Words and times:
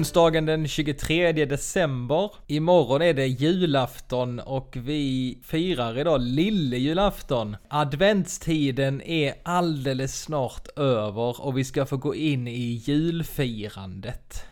Onsdagen 0.00 0.46
den 0.46 0.68
23 0.68 1.32
december. 1.32 2.30
Imorgon 2.46 3.02
är 3.02 3.14
det 3.14 3.26
julafton 3.26 4.40
och 4.40 4.76
vi 4.76 5.38
firar 5.42 5.98
idag 5.98 6.20
lille 6.20 6.76
julafton. 6.76 7.56
Adventstiden 7.68 9.02
är 9.02 9.34
alldeles 9.42 10.22
snart 10.22 10.68
över 10.76 11.40
och 11.40 11.58
vi 11.58 11.64
ska 11.64 11.86
få 11.86 11.96
gå 11.96 12.14
in 12.14 12.48
i 12.48 12.82
julfirandet. 12.84 14.44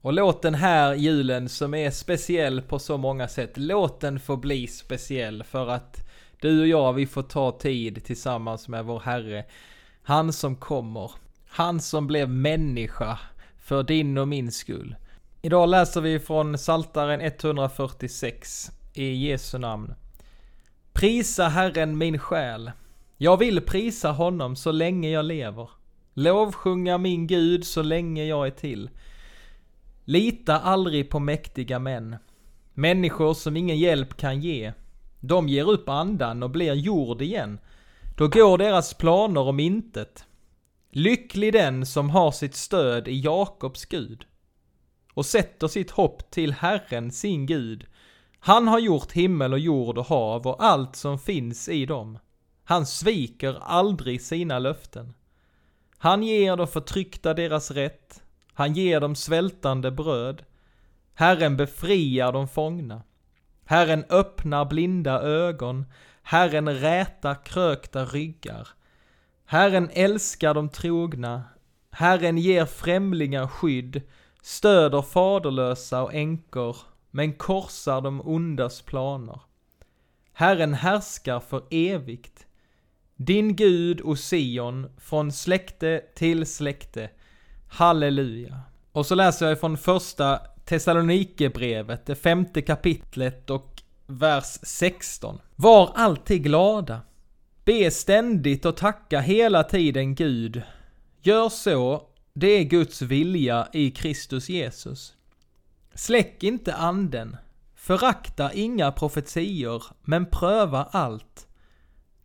Och 0.00 0.12
låt 0.12 0.42
den 0.42 0.54
här 0.54 0.94
julen 0.94 1.48
som 1.48 1.74
är 1.74 1.90
speciell 1.90 2.62
på 2.62 2.78
så 2.78 2.96
många 2.96 3.28
sätt, 3.28 3.52
låt 3.56 4.00
den 4.00 4.20
få 4.20 4.36
bli 4.36 4.66
speciell 4.66 5.44
för 5.44 5.68
att 5.68 6.08
du 6.40 6.60
och 6.60 6.66
jag, 6.66 6.92
vi 6.92 7.06
får 7.06 7.22
ta 7.22 7.58
tid 7.58 8.04
tillsammans 8.04 8.68
med 8.68 8.84
vår 8.84 9.00
Herre. 9.00 9.44
Han 10.02 10.32
som 10.32 10.56
kommer. 10.56 11.10
Han 11.48 11.80
som 11.80 12.06
blev 12.06 12.28
människa 12.28 13.18
för 13.66 13.82
din 13.82 14.18
och 14.18 14.28
min 14.28 14.52
skull. 14.52 14.96
Idag 15.42 15.68
läser 15.68 16.00
vi 16.00 16.18
från 16.18 16.58
Saltaren 16.58 17.20
146 17.20 18.70
i 18.94 19.28
Jesu 19.28 19.58
namn. 19.58 19.94
Prisa 20.92 21.48
Herren 21.48 21.98
min 21.98 22.18
själ. 22.18 22.70
Jag 23.16 23.36
vill 23.36 23.60
prisa 23.60 24.12
honom 24.12 24.56
så 24.56 24.72
länge 24.72 25.10
jag 25.10 25.24
lever. 25.24 25.70
Lovsjunga 26.14 26.98
min 26.98 27.26
Gud 27.26 27.64
så 27.64 27.82
länge 27.82 28.24
jag 28.24 28.46
är 28.46 28.50
till. 28.50 28.90
Lita 30.04 30.58
aldrig 30.60 31.10
på 31.10 31.18
mäktiga 31.18 31.78
män. 31.78 32.16
Människor 32.74 33.34
som 33.34 33.56
ingen 33.56 33.78
hjälp 33.78 34.16
kan 34.16 34.40
ge. 34.40 34.72
De 35.20 35.48
ger 35.48 35.70
upp 35.70 35.88
andan 35.88 36.42
och 36.42 36.50
blir 36.50 36.74
jord 36.74 37.22
igen. 37.22 37.58
Då 38.16 38.28
går 38.28 38.58
deras 38.58 38.94
planer 38.94 39.40
om 39.40 39.60
intet. 39.60 40.24
Lycklig 40.90 41.52
den 41.52 41.86
som 41.86 42.10
har 42.10 42.30
sitt 42.30 42.54
stöd 42.54 43.08
i 43.08 43.20
Jakobs 43.20 43.84
Gud 43.84 44.26
och 45.14 45.26
sätter 45.26 45.68
sitt 45.68 45.90
hopp 45.90 46.30
till 46.30 46.52
Herren 46.52 47.12
sin 47.12 47.46
Gud. 47.46 47.86
Han 48.38 48.68
har 48.68 48.78
gjort 48.78 49.12
himmel 49.12 49.52
och 49.52 49.58
jord 49.58 49.98
och 49.98 50.06
hav 50.06 50.46
och 50.46 50.64
allt 50.64 50.96
som 50.96 51.18
finns 51.18 51.68
i 51.68 51.86
dem. 51.86 52.18
Han 52.64 52.86
sviker 52.86 53.58
aldrig 53.62 54.22
sina 54.22 54.58
löften. 54.58 55.14
Han 55.98 56.22
ger 56.22 56.56
de 56.56 56.68
förtryckta 56.68 57.34
deras 57.34 57.70
rätt. 57.70 58.22
Han 58.52 58.74
ger 58.74 59.00
dem 59.00 59.14
svältande 59.14 59.90
bröd. 59.90 60.44
Herren 61.14 61.56
befriar 61.56 62.32
de 62.32 62.48
fångna. 62.48 63.02
Herren 63.64 64.04
öppnar 64.08 64.64
blinda 64.64 65.20
ögon. 65.20 65.84
Herren 66.22 66.78
rätar 66.78 67.44
krökta 67.44 68.04
ryggar. 68.04 68.68
Herren 69.48 69.90
älskar 69.92 70.54
de 70.54 70.68
trogna. 70.68 71.44
Herren 71.90 72.38
ger 72.38 72.64
främlingar 72.64 73.46
skydd, 73.46 74.02
stöder 74.42 75.02
faderlösa 75.02 76.02
och 76.02 76.14
änkor, 76.14 76.76
men 77.10 77.32
korsar 77.32 78.00
de 78.00 78.20
ondas 78.20 78.82
planer. 78.82 79.40
Herren 80.32 80.74
härskar 80.74 81.40
för 81.40 81.62
evigt. 81.70 82.46
Din 83.16 83.56
Gud, 83.56 84.00
och 84.00 84.18
Sion, 84.18 84.90
från 84.98 85.32
släkte 85.32 86.02
till 86.14 86.46
släkte. 86.46 87.10
Halleluja. 87.68 88.60
Och 88.92 89.06
så 89.06 89.14
läser 89.14 89.48
jag 89.48 89.60
från 89.60 89.78
första 89.78 90.40
Thessalonikerbrevet, 90.64 92.06
det 92.06 92.14
femte 92.14 92.62
kapitlet 92.62 93.50
och 93.50 93.82
vers 94.06 94.58
16. 94.62 95.38
Var 95.56 95.92
alltid 95.94 96.42
glada. 96.42 97.00
Be 97.66 97.90
ständigt 97.90 98.64
och 98.64 98.76
tacka 98.76 99.20
hela 99.20 99.64
tiden 99.64 100.14
Gud. 100.14 100.62
Gör 101.22 101.48
så, 101.48 102.02
det 102.32 102.46
är 102.46 102.64
Guds 102.64 103.02
vilja 103.02 103.68
i 103.72 103.90
Kristus 103.90 104.48
Jesus. 104.48 105.14
Släck 105.94 106.42
inte 106.42 106.74
anden. 106.74 107.36
Förakta 107.74 108.52
inga 108.52 108.92
profetior, 108.92 109.82
men 110.02 110.26
pröva 110.26 110.84
allt. 110.84 111.48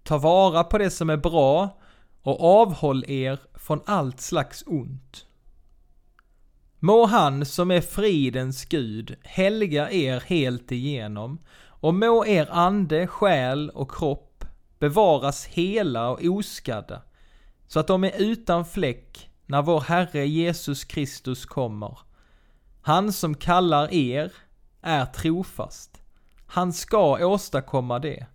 Ta 0.03 0.17
vara 0.17 0.63
på 0.63 0.77
det 0.77 0.89
som 0.89 1.09
är 1.09 1.17
bra 1.17 1.79
och 2.21 2.61
avhåll 2.61 3.05
er 3.07 3.39
från 3.53 3.81
allt 3.85 4.21
slags 4.21 4.63
ont. 4.67 5.25
Må 6.79 7.05
han 7.05 7.45
som 7.45 7.71
är 7.71 7.81
fridens 7.81 8.65
Gud 8.65 9.15
helga 9.23 9.91
er 9.91 10.19
helt 10.19 10.71
igenom 10.71 11.39
och 11.65 11.93
må 11.93 12.25
er 12.25 12.47
ande, 12.51 13.07
själ 13.07 13.69
och 13.69 13.91
kropp 13.91 14.30
bevaras 14.81 15.45
hela 15.45 16.09
och 16.09 16.19
oskadda, 16.23 17.01
så 17.67 17.79
att 17.79 17.87
de 17.87 18.03
är 18.03 18.11
utan 18.17 18.65
fläck 18.65 19.29
när 19.45 19.61
vår 19.61 19.81
Herre 19.81 20.27
Jesus 20.27 20.83
Kristus 20.83 21.45
kommer. 21.45 21.99
Han 22.81 23.13
som 23.13 23.35
kallar 23.35 23.93
er 23.93 24.31
är 24.81 25.05
trofast. 25.05 26.01
Han 26.47 26.73
ska 26.73 27.25
åstadkomma 27.25 27.99
det. 27.99 28.25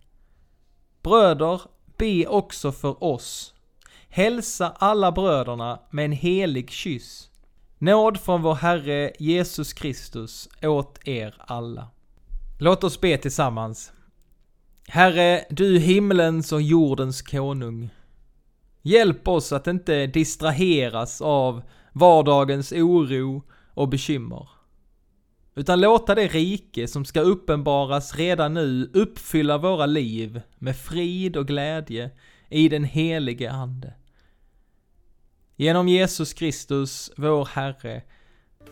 Bröder, 1.01 1.61
be 1.97 2.27
också 2.27 2.71
för 2.71 3.03
oss. 3.03 3.53
Hälsa 4.09 4.73
alla 4.77 5.11
bröderna 5.11 5.79
med 5.89 6.05
en 6.05 6.11
helig 6.11 6.69
kyss. 6.69 7.29
Nåd 7.77 8.19
från 8.19 8.41
vår 8.41 8.55
Herre 8.55 9.11
Jesus 9.19 9.73
Kristus 9.73 10.49
åt 10.61 11.07
er 11.07 11.35
alla. 11.39 11.87
Låt 12.59 12.83
oss 12.83 13.01
be 13.01 13.17
tillsammans. 13.17 13.91
Herre, 14.89 15.45
du 15.49 15.79
himlens 15.79 16.51
och 16.51 16.61
jordens 16.61 17.21
konung. 17.21 17.89
Hjälp 18.81 19.27
oss 19.27 19.51
att 19.51 19.67
inte 19.67 20.07
distraheras 20.07 21.21
av 21.21 21.61
vardagens 21.93 22.71
oro 22.71 23.43
och 23.73 23.89
bekymmer. 23.89 24.49
Utan 25.55 25.81
låta 25.81 26.15
det 26.15 26.27
rike 26.27 26.87
som 26.87 27.05
ska 27.05 27.21
uppenbaras 27.21 28.15
redan 28.15 28.53
nu 28.53 28.91
uppfylla 28.93 29.57
våra 29.57 29.85
liv 29.85 30.41
med 30.57 30.75
frid 30.75 31.37
och 31.37 31.47
glädje 31.47 32.11
i 32.49 32.69
den 32.69 32.83
helige 32.83 33.51
Ande. 33.51 33.93
Genom 35.55 35.87
Jesus 35.87 36.33
Kristus, 36.33 37.11
vår 37.17 37.45
Herre. 37.45 38.01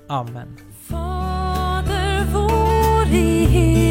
Amen. 0.08 0.58
Fader 0.88 2.26
vår 2.34 3.14
i 3.14 3.85